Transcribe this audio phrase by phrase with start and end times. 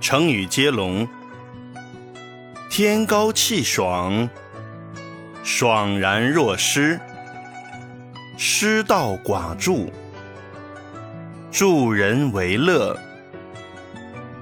[0.00, 1.06] 成语接龙：
[2.70, 4.30] 天高气爽，
[5.44, 6.98] 爽然若失；
[8.38, 9.92] 失道寡助，
[11.50, 12.98] 助人为乐，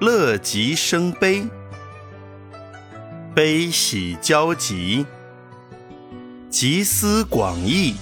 [0.00, 1.44] 乐极生悲，
[3.34, 5.04] 悲喜交集，
[6.48, 7.96] 集思广益，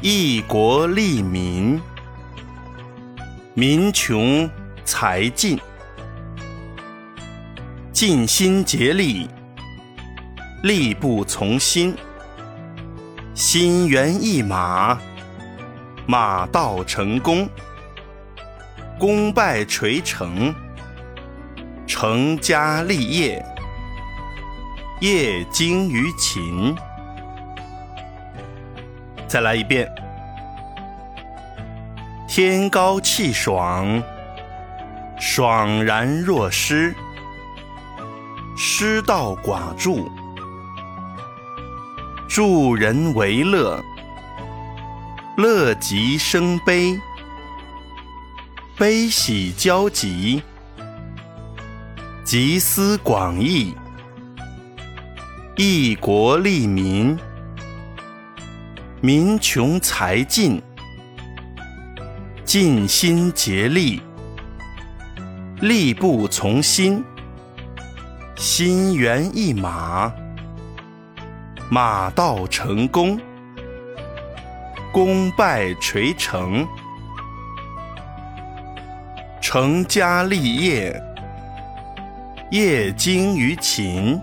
[0.00, 1.78] 益国利民，
[3.52, 4.48] 民穷
[4.86, 5.58] 财尽。
[8.06, 9.30] 尽心竭力，
[10.62, 11.94] 力不从心；
[13.34, 15.00] 心猿意马，
[16.06, 17.48] 马到成功；
[18.98, 20.54] 功败垂成，
[21.86, 23.42] 成家立业，
[25.00, 26.76] 业精于勤。
[29.26, 29.90] 再来一遍：
[32.28, 34.02] 天高气爽，
[35.18, 36.94] 爽然若失。
[38.66, 40.10] 失道寡助，
[42.26, 43.78] 助人为乐，
[45.36, 46.98] 乐极生悲，
[48.74, 50.42] 悲喜交集，
[52.24, 53.74] 集思广益，
[55.56, 57.18] 益国利民，
[59.02, 60.60] 民穷财尽，
[62.46, 64.00] 尽心竭力，
[65.60, 67.04] 力不从心。
[68.36, 70.12] 心猿意马，
[71.70, 73.16] 马到成功；
[74.92, 76.66] 功败垂成，
[79.40, 81.00] 成家立业，
[82.50, 84.20] 业精于勤。